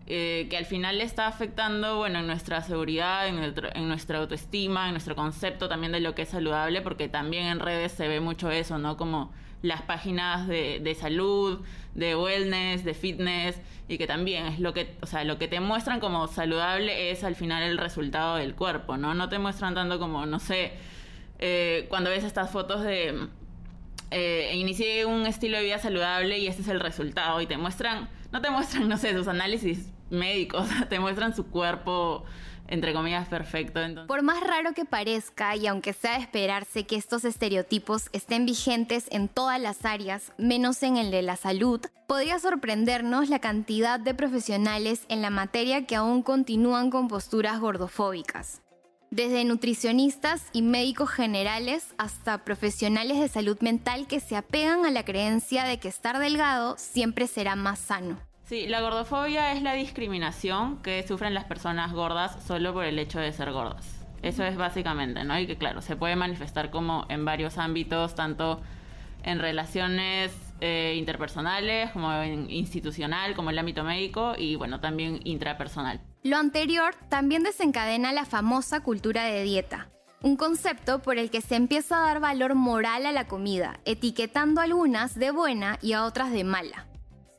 eh, 0.07 0.45
que 0.51 0.57
al 0.57 0.65
final 0.65 0.99
le 0.99 1.03
está 1.03 1.25
afectando, 1.25 1.97
bueno, 1.97 2.19
en 2.19 2.27
nuestra 2.27 2.61
seguridad, 2.61 3.27
en, 3.27 3.39
en, 3.39 3.87
nuestra 3.87 4.19
autoestima, 4.19 4.85
en 4.85 4.91
nuestro 4.91 5.15
concepto 5.15 5.67
también 5.67 5.91
de 5.91 5.99
lo 5.99 6.13
que 6.13 6.23
es 6.23 6.29
saludable, 6.29 6.81
porque 6.81 7.09
también 7.09 7.47
en 7.47 7.59
redes 7.59 7.91
se 7.91 8.07
ve 8.07 8.19
mucho 8.19 8.51
eso, 8.51 8.77
¿no? 8.77 8.97
Como 8.97 9.33
las 9.63 9.81
páginas 9.81 10.47
de, 10.47 10.79
de 10.79 10.93
salud, 10.93 11.61
de 11.95 12.15
wellness, 12.15 12.83
de 12.83 12.93
fitness, 12.93 13.59
y 13.87 13.97
que 13.97 14.05
también 14.05 14.45
es 14.45 14.59
lo 14.59 14.75
que, 14.75 14.95
o 15.01 15.07
sea, 15.07 15.23
lo 15.23 15.39
que 15.39 15.47
te 15.47 15.59
muestran 15.59 15.99
como 15.99 16.27
saludable 16.27 17.09
es 17.09 17.23
al 17.23 17.35
final 17.35 17.63
el 17.63 17.79
resultado 17.79 18.35
del 18.35 18.53
cuerpo, 18.53 18.97
¿no? 18.97 19.15
No 19.15 19.27
te 19.27 19.39
muestran 19.39 19.73
tanto 19.73 19.97
como, 19.97 20.27
no 20.27 20.37
sé, 20.37 20.73
eh, 21.39 21.87
cuando 21.89 22.11
ves 22.11 22.23
estas 22.23 22.51
fotos 22.51 22.83
de 22.83 23.27
eh, 24.11 24.51
inicié 24.53 25.05
un 25.05 25.25
estilo 25.25 25.57
de 25.57 25.63
vida 25.63 25.79
saludable 25.79 26.37
y 26.37 26.47
este 26.47 26.61
es 26.61 26.67
el 26.67 26.79
resultado. 26.79 27.41
Y 27.41 27.47
te 27.47 27.57
muestran, 27.57 28.07
no 28.31 28.41
te 28.41 28.51
muestran, 28.51 28.87
no 28.89 28.97
sé, 28.97 29.13
sus 29.13 29.27
análisis 29.27 29.89
médicos, 30.09 30.67
te 30.89 30.99
muestran 30.99 31.35
su 31.35 31.47
cuerpo 31.47 32.25
entre 32.67 32.93
comillas, 32.93 33.27
perfecto. 33.27 33.79
Por 34.07 34.23
más 34.23 34.41
raro 34.41 34.73
que 34.73 34.85
parezca, 34.85 35.55
y 35.55 35.67
aunque 35.67 35.93
sea 35.93 36.13
de 36.13 36.23
esperarse 36.23 36.85
que 36.85 36.95
estos 36.95 37.25
estereotipos 37.25 38.09
estén 38.11 38.45
vigentes 38.45 39.05
en 39.11 39.27
todas 39.27 39.59
las 39.59 39.85
áreas, 39.85 40.33
menos 40.37 40.81
en 40.83 40.97
el 40.97 41.11
de 41.11 41.21
la 41.21 41.35
salud, 41.35 41.81
podría 42.07 42.39
sorprendernos 42.39 43.29
la 43.29 43.39
cantidad 43.39 43.99
de 43.99 44.13
profesionales 44.13 45.05
en 45.09 45.21
la 45.21 45.29
materia 45.29 45.85
que 45.85 45.95
aún 45.95 46.23
continúan 46.23 46.89
con 46.89 47.07
posturas 47.07 47.59
gordofóbicas. 47.59 48.61
Desde 49.11 49.45
nutricionistas 49.45 50.47
y 50.51 50.61
médicos 50.61 51.09
generales 51.09 51.93
hasta 51.97 52.43
profesionales 52.43 53.19
de 53.19 53.27
salud 53.27 53.57
mental 53.61 54.07
que 54.07 54.19
se 54.19 54.35
apegan 54.35 54.85
a 54.85 54.91
la 54.91 55.05
creencia 55.05 55.63
de 55.63 55.79
que 55.79 55.87
estar 55.87 56.17
delgado 56.17 56.75
siempre 56.77 57.27
será 57.27 57.55
más 57.55 57.79
sano. 57.79 58.19
Sí, 58.45 58.67
la 58.67 58.79
gordofobia 58.79 59.53
es 59.53 59.63
la 59.63 59.73
discriminación 59.73 60.77
que 60.83 61.01
sufren 61.07 61.33
las 61.33 61.45
personas 61.45 61.93
gordas 61.93 62.43
solo 62.45 62.73
por 62.73 62.85
el 62.85 62.99
hecho 62.99 63.19
de 63.19 63.31
ser 63.33 63.51
gordas. 63.51 64.05
Eso 64.21 64.43
es 64.43 64.55
básicamente, 64.55 65.23
¿no? 65.23 65.39
Y 65.39 65.47
que 65.47 65.57
claro, 65.57 65.81
se 65.81 65.95
puede 65.95 66.15
manifestar 66.15 66.69
como 66.69 67.07
en 67.09 67.25
varios 67.25 67.57
ámbitos, 67.57 68.13
tanto 68.13 68.61
en 69.23 69.39
relaciones 69.39 70.31
eh, 70.61 70.93
interpersonales, 70.95 71.89
como 71.89 72.13
en 72.13 72.47
institucional, 72.51 73.33
como 73.33 73.49
en 73.49 73.53
el 73.53 73.59
ámbito 73.59 73.83
médico 73.83 74.35
y 74.37 74.55
bueno, 74.55 74.79
también 74.79 75.21
intrapersonal. 75.23 75.99
Lo 76.21 76.37
anterior 76.37 76.93
también 77.09 77.41
desencadena 77.41 78.13
la 78.13 78.25
famosa 78.25 78.81
cultura 78.81 79.23
de 79.23 79.41
dieta, 79.41 79.89
un 80.21 80.37
concepto 80.37 81.01
por 81.01 81.17
el 81.17 81.31
que 81.31 81.41
se 81.41 81.55
empieza 81.55 81.97
a 81.97 82.07
dar 82.07 82.19
valor 82.19 82.53
moral 82.53 83.07
a 83.07 83.11
la 83.11 83.27
comida, 83.27 83.79
etiquetando 83.85 84.61
algunas 84.61 85.15
de 85.15 85.31
buena 85.31 85.79
y 85.81 85.93
a 85.93 86.05
otras 86.05 86.31
de 86.31 86.43
mala. 86.43 86.85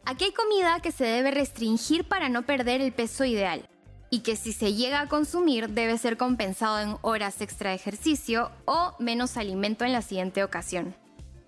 Aquí 0.09 0.27
hay 0.27 0.33
comida 0.33 0.79
que 0.79 0.93
se 0.93 1.05
debe 1.05 1.33
restringir 1.33 2.05
para 2.05 2.29
no 2.29 2.43
perder 2.47 2.81
el 2.81 2.93
peso 2.93 3.25
ideal 3.25 3.69
y 4.09 4.21
que 4.21 4.37
si 4.37 4.53
se 4.53 4.73
llega 4.73 5.01
a 5.01 5.09
consumir 5.09 5.71
debe 5.71 5.99
ser 5.99 6.17
compensado 6.17 6.79
en 6.79 6.97
horas 7.03 7.41
extra 7.41 7.71
de 7.71 7.77
ejercicio 7.77 8.53
o 8.67 8.95
menos 9.01 9.37
alimento 9.37 9.85
en 9.85 9.93
la 9.93 10.03
siguiente 10.03 10.45
ocasión. 10.45 10.95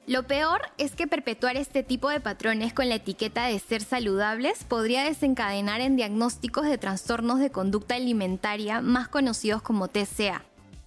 Lo 0.08 0.26
peor 0.26 0.62
es 0.76 0.96
que 0.96 1.06
perpetuar 1.06 1.56
este 1.56 1.84
tipo 1.84 2.08
de 2.08 2.18
patrones 2.18 2.72
con 2.72 2.88
la 2.88 2.96
etiqueta 2.96 3.44
de 3.44 3.60
ser 3.60 3.80
saludables 3.80 4.64
podría 4.64 5.04
desencadenar 5.04 5.80
en 5.80 5.94
diagnósticos 5.94 6.66
de 6.66 6.78
trastornos 6.78 7.38
de 7.38 7.50
conducta 7.50 7.94
alimentaria 7.94 8.80
más 8.80 9.06
conocidos 9.06 9.62
como 9.62 9.86
TCA. 9.86 10.42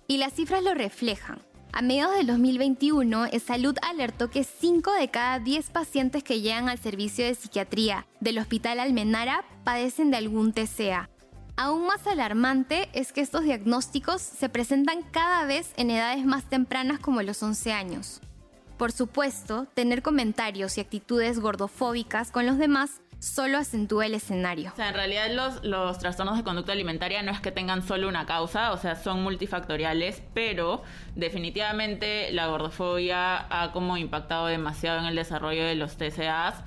Y 0.08 0.18
las 0.18 0.34
cifras 0.34 0.62
lo 0.62 0.74
reflejan. 0.74 1.40
A 1.74 1.82
mediados 1.82 2.18
del 2.18 2.28
2021, 2.28 3.28
Salud 3.46 3.78
alertó 3.82 4.30
que 4.30 4.44
5 4.44 4.92
de 4.92 5.08
cada 5.10 5.40
10 5.40 5.70
pacientes 5.70 6.22
que 6.22 6.42
llegan 6.42 6.68
al 6.68 6.80
servicio 6.80 7.24
de 7.24 7.34
psiquiatría 7.34 8.06
del 8.20 8.40
Hospital 8.40 8.82
Almenara 8.82 9.46
padecen 9.64 10.12
de 10.12 10.18
algún 10.18 10.52
TCA. 10.52 11.10
Aún 11.56 11.88
más 11.88 12.06
alarmante 12.08 12.90
es 12.94 13.14
que 13.14 13.22
estos 13.22 13.44
diagnósticos 13.44 14.22
se 14.22 14.50
presentan 14.50 15.02
cada 15.12 15.46
vez 15.46 15.72
en 15.78 15.92
edades 15.92 16.26
más 16.26 16.44
tempranas 16.44 17.00
como 17.00 17.22
los 17.22 17.42
11 17.42 17.72
años. 17.72 18.20
Por 18.78 18.92
supuesto, 18.92 19.66
tener 19.74 20.02
comentarios 20.02 20.78
y 20.78 20.82
actitudes 20.82 21.40
gordofóbicas 21.40 22.32
con 22.32 22.46
los 22.46 22.58
demás 22.58 23.00
solo 23.22 23.60
acentúa 23.60 24.08
el 24.08 24.16
escenario. 24.16 24.72
O 24.74 24.76
sea, 24.76 24.90
en 24.90 24.96
realidad 24.96 25.30
los, 25.30 25.64
los 25.64 26.00
trastornos 26.00 26.38
de 26.38 26.44
conducta 26.44 26.72
alimentaria 26.72 27.22
no 27.22 27.32
es 27.32 27.40
que 27.40 27.52
tengan 27.52 27.84
solo 27.88 28.10
una 28.10 28.26
causa, 28.26 28.72
o 28.72 28.78
sea, 28.78 28.96
son 28.96 29.22
multifactoriales, 29.22 30.24
pero 30.34 30.82
definitivamente 31.16 32.32
la 32.32 32.48
gordofobia 32.48 33.46
ha 33.50 33.72
como 33.74 33.96
impactado 33.98 34.48
demasiado 34.48 35.00
en 35.00 35.06
el 35.06 35.16
desarrollo 35.16 35.64
de 35.64 35.76
los 35.76 35.98
TCAs 35.98 36.64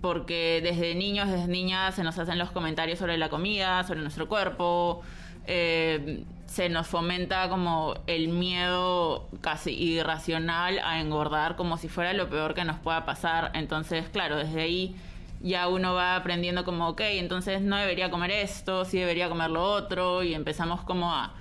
porque 0.00 0.60
desde 0.62 0.94
niños, 0.94 1.28
desde 1.28 1.48
niñas 1.48 1.96
se 1.96 2.04
nos 2.04 2.16
hacen 2.16 2.38
los 2.38 2.52
comentarios 2.52 3.00
sobre 3.00 3.18
la 3.18 3.28
comida, 3.28 3.82
sobre 3.82 4.00
nuestro 4.00 4.28
cuerpo, 4.28 5.02
eh, 5.48 6.22
se 6.46 6.68
nos 6.68 6.86
fomenta 6.86 7.48
como 7.48 7.94
el 8.06 8.28
miedo 8.28 9.26
casi 9.40 9.72
irracional 9.72 10.78
a 10.84 11.00
engordar 11.00 11.56
como 11.56 11.76
si 11.76 11.88
fuera 11.88 12.12
lo 12.12 12.30
peor 12.30 12.54
que 12.54 12.64
nos 12.64 12.78
pueda 12.78 13.04
pasar. 13.04 13.50
Entonces, 13.54 14.08
claro, 14.10 14.36
desde 14.36 14.62
ahí 14.62 14.96
ya 15.40 15.68
uno 15.68 15.94
va 15.94 16.16
aprendiendo 16.16 16.64
como, 16.64 16.88
ok, 16.88 17.00
entonces 17.02 17.62
no 17.62 17.76
debería 17.76 18.10
comer 18.10 18.30
esto, 18.30 18.84
sí 18.84 18.98
debería 18.98 19.28
comer 19.28 19.50
lo 19.50 19.62
otro, 19.62 20.22
y 20.22 20.34
empezamos 20.34 20.80
como 20.82 21.12
a, 21.12 21.34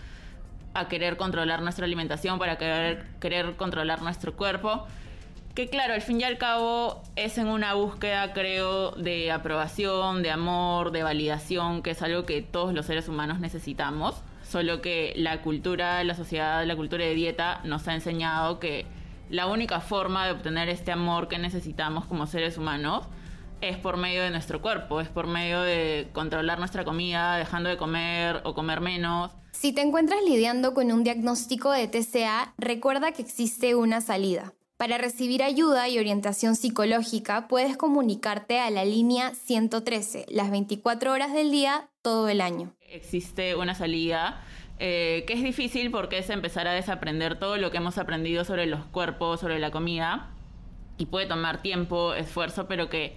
a 0.74 0.88
querer 0.88 1.18
controlar 1.18 1.62
nuestra 1.62 1.86
alimentación, 1.86 2.40
para 2.40 2.58
querer, 2.58 3.06
querer 3.20 3.56
controlar 3.56 4.02
nuestro 4.02 4.36
cuerpo. 4.36 4.86
Que 5.56 5.70
claro, 5.70 5.96
al 5.96 6.04
fin 6.04 6.22
y 6.22 6.24
al 6.24 6.38
cabo 6.38 7.02
es 7.16 7.40
en 7.40 7.48
una 7.48 7.74
búsqueda, 7.74 8.32
creo, 8.32 8.92
de 8.92 9.32
aprobación, 9.32 10.22
de 10.22 10.30
amor, 10.30 10.92
de 10.92 11.02
validación, 11.02 11.82
que 11.82 11.92
es 11.92 12.02
algo 12.04 12.26
que 12.26 12.44
todos 12.44 12.76
los 12.76 12.86
seres 12.86 13.08
humanos 13.08 13.40
necesitamos. 13.40 14.22
Solo 14.48 14.82
que 14.82 15.14
la 15.16 15.42
cultura, 15.42 16.04
la 16.04 16.14
sociedad, 16.14 16.64
la 16.64 16.76
cultura 16.76 17.04
de 17.04 17.16
dieta 17.16 17.60
nos 17.64 17.88
ha 17.88 17.96
enseñado 17.96 18.60
que 18.60 18.86
la 19.32 19.48
única 19.48 19.80
forma 19.80 20.28
de 20.28 20.34
obtener 20.34 20.70
este 20.70 20.92
amor 20.92 21.28
que 21.28 21.40
necesitamos 21.40 22.06
como 22.06 22.28
seres 22.28 22.60
humanos 22.60 23.06
es 23.62 23.78
por 23.78 23.98
medio 23.98 24.22
de 24.24 24.30
nuestro 24.30 24.62
cuerpo, 24.62 25.02
es 25.02 25.10
por 25.10 25.28
medio 25.28 25.62
de 25.62 26.10
controlar 26.14 26.60
nuestra 26.60 26.84
comida, 26.84 27.38
dejando 27.38 27.70
de 27.70 27.78
comer 27.78 28.42
o 28.44 28.54
comer 28.54 28.82
menos. 28.82 29.32
Si 29.52 29.74
te 29.74 29.82
encuentras 29.82 30.20
lidiando 30.24 30.74
con 30.74 30.92
un 30.92 31.04
diagnóstico 31.04 31.72
de 31.72 31.88
TCA, 31.88 32.54
recuerda 32.58 33.12
que 33.12 33.22
existe 33.22 33.76
una 33.76 34.02
salida. 34.02 34.54
Para 34.78 35.00
recibir 35.00 35.42
ayuda 35.42 35.90
y 35.90 35.98
orientación 35.98 36.56
psicológica, 36.56 37.48
puedes 37.48 37.78
comunicarte 37.78 38.60
a 38.60 38.70
la 38.70 38.86
línea 38.86 39.34
113, 39.34 40.28
las 40.30 40.52
24 40.52 41.12
horas 41.12 41.34
del 41.34 41.50
día, 41.50 41.90
todo 42.04 42.30
el 42.30 42.42
año. 42.42 42.76
Existe 42.82 43.56
una 43.56 43.74
salida 43.74 44.44
eh, 44.78 45.24
que 45.26 45.34
es 45.34 45.42
difícil 45.42 45.90
porque 45.90 46.20
es 46.20 46.30
empezar 46.30 46.68
a 46.68 46.74
desaprender 46.74 47.40
todo 47.40 47.58
lo 47.58 47.72
que 47.72 47.78
hemos 47.78 47.98
aprendido 47.98 48.46
sobre 48.46 48.68
los 48.68 48.86
cuerpos, 48.86 49.40
sobre 49.40 49.58
la 49.58 49.72
comida, 49.72 50.30
y 51.00 51.08
puede 51.08 51.26
tomar 51.26 51.64
tiempo, 51.64 52.14
esfuerzo, 52.14 52.68
pero 52.68 52.88
que 52.88 53.16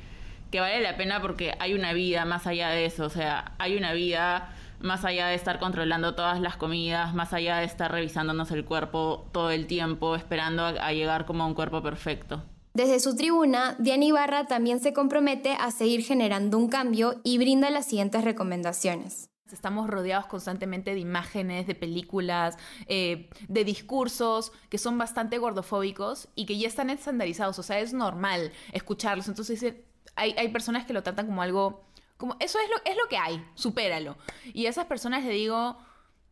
que 0.51 0.61
vale 0.61 0.81
la 0.81 0.97
pena 0.97 1.21
porque 1.21 1.55
hay 1.59 1.75
una 1.75 1.93
vida 1.93 2.25
más 2.25 2.47
allá 2.47 2.71
de 2.71 2.85
eso, 2.85 3.07
o 3.07 3.11
sea, 3.11 3.53
hay 3.59 3.77
una 3.77 3.93
vida 3.93 4.55
más 4.81 5.05
allá 5.05 5.27
de 5.29 5.35
estar 5.35 5.59
controlando 5.59 6.15
todas 6.15 6.41
las 6.41 6.57
comidas, 6.57 7.15
más 7.15 7.33
allá 7.33 7.59
de 7.59 7.67
estar 7.67 7.93
revisándonos 7.93 8.51
el 8.51 8.65
cuerpo 8.65 9.29
todo 9.33 9.51
el 9.51 9.67
tiempo, 9.67 10.17
esperando 10.17 10.65
a, 10.65 10.93
llegar 10.93 11.27
como 11.27 11.45
a 11.45 11.47
un 11.47 11.55
cuerpo 11.55 11.83
perfecto. 11.83 12.43
Desde 12.73 13.01
su 13.01 13.17
tribuna, 13.17 13.77
Diana 13.79 14.05
Ibarra 14.05 14.47
también 14.47 14.81
se 14.81 14.93
compromete 14.93 15.55
a 15.59 15.71
seguir 15.71 16.03
generando 16.03 16.57
un 16.57 16.69
cambio 16.69 17.21
y 17.25 17.39
brinda 17.39 17.69
las 17.69 17.87
siguientes 17.87 18.25
recomendaciones. 18.25 19.29
Estamos 19.53 19.91
rodeados 19.91 20.27
constantemente 20.27 20.95
de 20.95 21.01
imágenes, 21.01 21.67
de 21.67 21.75
películas, 21.75 22.57
eh, 22.87 23.29
de 23.49 23.65
discursos 23.65 24.53
que 24.69 24.79
son 24.79 24.97
bastante 24.97 25.39
gordofóbicos 25.39 26.29
y 26.37 26.47
que 26.47 26.57
ya 26.57 26.69
están 26.69 26.89
estandarizados. 26.89 27.59
O 27.59 27.65
sea, 27.65 27.81
es 27.81 27.93
normal 27.93 28.53
escucharlos. 28.73 29.27
Entonces 29.27 29.75
hay, 30.17 30.49
personas 30.49 30.85
que 30.85 30.93
lo 30.93 31.03
tratan 31.03 31.27
como 31.27 31.43
algo, 31.43 31.85
como 32.17 32.37
eso 32.41 32.59
es 32.59 32.69
lo, 32.69 32.91
es 32.91 32.97
lo 32.97 33.09
que 33.09 33.17
hay, 33.17 33.45
supéralo. 33.55 34.17
Y 34.53 34.67
a 34.67 34.71
esas 34.71 34.87
personas 34.87 35.25
le 35.25 35.33
digo, 35.33 35.79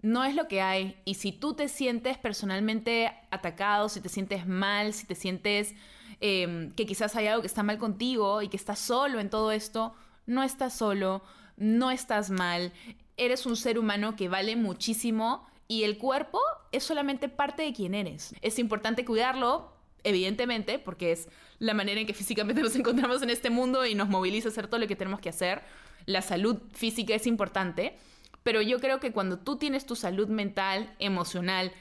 no 0.03 0.25
es 0.25 0.35
lo 0.35 0.49
que 0.49 0.61
hay. 0.61 0.97
Y 1.05 1.15
si 1.15 1.33
tú 1.33 1.55
te 1.55 1.69
sientes 1.69 2.19
personalmente 2.19 3.13
atacado, 3.31 3.89
si 3.89 4.01
te 4.01 4.09
sientes 4.09 4.47
mal, 4.47 4.93
si 4.93 5.07
te 5.07 5.15
sientes 5.15 5.75
em, 6.21 6.73
que 6.75 6.87
quizás 6.87 7.17
hay 7.17 7.27
algo 7.27 7.43
que 7.43 7.47
está 7.47 7.63
mal 7.63 7.79
contigo 7.79 8.43
y 8.43 8.49
que 8.49 8.57
estás 8.57 8.79
solo 8.79 9.21
en 9.21 9.31
todo 9.31 9.53
esto, 9.53 9.95
no 10.27 10.43
estás 10.43 10.75
solo, 10.75 11.23
no 11.57 11.91
estás 11.91 12.31
mal, 12.31 12.73
eres 13.17 13.47
un 13.47 13.57
ser 13.57 13.79
humano 13.79 14.15
que 14.15 14.29
vale 14.29 14.57
muchísimo 14.57 15.47
y 15.67 15.83
el 15.83 15.99
cuerpo 15.99 16.41
es 16.73 16.85
solamente 16.85 17.29
parte 17.29 17.63
de 17.63 17.73
quien 17.73 17.95
eres. 17.95 18.35
Es 18.43 18.59
importante 18.59 19.05
cuidarlo, 19.05 19.73
evidentemente, 20.05 20.79
porque 20.79 21.13
es 21.13 21.29
la 21.59 21.75
manera 21.75 22.01
en 22.01 22.07
que 22.07 22.15
físicamente 22.15 22.63
nos 22.63 22.77
encontramos 22.77 23.23
en 23.23 23.31
este 23.31 23.51
mundo 23.51 23.87
y 23.87 23.95
nos 23.95 24.09
moviliza 24.09 24.49
a 24.49 24.53
hacer 24.53 24.67
todo 24.67 24.81
lo 24.81 24.87
que 24.87 24.97
tenemos 24.97 25.21
que 25.21 25.29
hacer. 25.29 25.63
La 26.07 26.23
salud 26.23 26.59
física 26.73 27.15
es 27.15 27.27
importante, 27.27 27.97
pero 28.43 28.63
yo 28.63 28.79
creo 28.81 29.01
que 29.01 29.13
cuando 29.13 29.39
tú 29.39 29.57
tienes 29.57 29.87
tu 29.87 29.97
salud 29.97 30.29
mental, 30.29 30.95
emocional, 30.99 31.73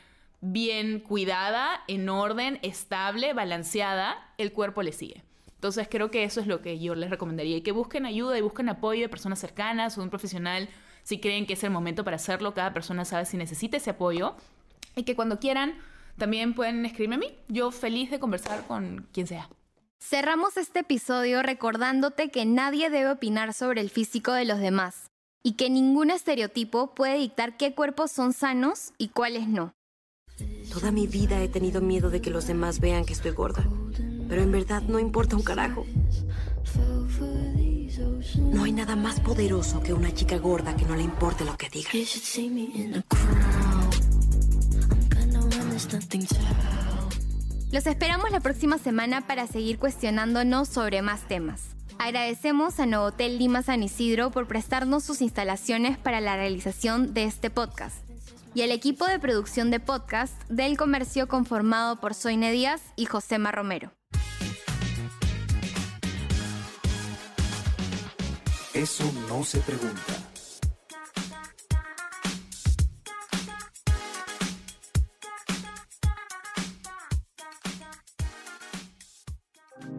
bien 0.42 1.00
cuidada, 1.00 1.84
en 1.88 2.10
orden, 2.10 2.60
estable, 2.62 3.34
balanceada, 3.34 4.34
el 4.38 4.52
cuerpo 4.52 4.84
le 4.84 4.92
sigue. 4.92 5.24
Entonces 5.56 5.88
creo 5.90 6.12
que 6.12 6.24
eso 6.24 6.40
es 6.40 6.48
lo 6.48 6.62
que 6.62 6.78
yo 6.80 6.94
les 6.94 7.10
recomendaría, 7.10 7.58
y 7.58 7.62
que 7.62 7.72
busquen 7.72 8.06
ayuda 8.06 8.38
y 8.38 8.42
busquen 8.42 8.70
apoyo 8.70 9.02
de 9.02 9.10
personas 9.10 9.40
cercanas 9.40 9.98
o 9.98 10.02
de 10.02 10.06
un 10.06 10.10
profesional 10.10 10.70
si 11.04 11.20
creen 11.20 11.46
que 11.46 11.54
es 11.54 11.64
el 11.64 11.72
momento 11.72 12.04
para 12.04 12.18
hacerlo. 12.18 12.54
Cada 12.54 12.74
persona 12.74 13.06
sabe 13.06 13.26
si 13.26 13.38
necesita 13.38 13.78
ese 13.78 13.92
apoyo 13.92 14.36
y 14.96 15.04
que 15.04 15.16
cuando 15.16 15.40
quieran 15.40 15.76
también 16.18 16.54
pueden 16.54 16.86
escribirme 16.86 17.16
a 17.16 17.20
mí. 17.20 17.36
Yo 17.48 17.72
feliz 17.72 18.12
de 18.12 18.20
conversar 18.20 18.68
con 18.68 19.08
quien 19.14 19.26
sea. 19.26 19.50
Cerramos 20.00 20.56
este 20.58 20.80
episodio 20.80 21.42
recordándote 21.42 22.30
que 22.30 22.46
nadie 22.46 22.90
debe 22.90 23.12
opinar 23.12 23.54
sobre 23.54 23.82
el 23.82 23.90
físico 23.90 24.32
de 24.32 24.46
los 24.46 24.60
demás 24.60 25.12
y 25.44 25.54
que 25.54 25.70
ningún 25.70 26.12
estereotipo 26.12 26.94
puede 26.94 27.18
dictar 27.18 27.58
qué 27.58 27.74
cuerpos 27.74 28.12
son 28.12 28.32
sanos 28.32 28.94
y 28.98 29.10
cuáles 29.10 29.48
no. 29.48 29.74
Toda 30.72 30.92
mi 30.92 31.08
vida 31.08 31.42
he 31.42 31.50
tenido 31.50 31.82
miedo 31.82 32.10
de 32.10 32.22
que 32.22 32.30
los 32.30 32.48
demás 32.48 32.80
vean 32.80 33.06
que 33.06 33.14
estoy 33.14 33.32
gorda. 33.32 33.68
Pero 34.30 34.42
en 34.42 34.52
verdad 34.52 34.82
no 34.84 35.00
importa 35.00 35.36
un 35.36 35.44
carajo. 35.44 35.86
No 38.38 38.64
hay 38.64 38.72
nada 38.72 38.96
más 38.96 39.20
poderoso 39.20 39.82
que 39.82 39.94
una 39.94 40.14
chica 40.14 40.38
gorda 40.38 40.76
que 40.76 40.86
no 40.86 40.96
le 40.96 41.04
importe 41.04 41.44
lo 41.44 41.58
que 41.58 41.70
diga. 41.70 41.90
Los 47.70 47.86
esperamos 47.86 48.32
la 48.32 48.40
próxima 48.40 48.78
semana 48.78 49.28
para 49.28 49.46
seguir 49.46 49.78
cuestionándonos 49.78 50.70
sobre 50.70 51.02
más 51.02 51.28
temas. 51.28 51.76
Agradecemos 52.00 52.80
a 52.80 52.86
Novotel 52.86 53.38
Lima 53.38 53.62
San 53.62 53.84
Isidro 53.84 54.32
por 54.32 54.48
prestarnos 54.48 55.04
sus 55.04 55.22
instalaciones 55.22 55.98
para 55.98 56.22
la 56.22 56.38
realización 56.38 57.14
de 57.14 57.26
este 57.26 57.50
podcast 57.50 57.98
y 58.54 58.62
al 58.62 58.72
equipo 58.72 59.06
de 59.06 59.20
producción 59.20 59.70
de 59.70 59.82
podcast 59.82 60.34
del 60.50 60.78
comercio 60.78 61.28
conformado 61.28 62.00
por 62.00 62.14
Soine 62.14 62.52
Díaz 62.54 62.82
y 62.96 63.06
Josema 63.06 63.52
Romero. 63.52 63.92
Eso 68.74 69.12
no 69.28 69.44
se 69.44 69.60
pregunta. 69.60 70.27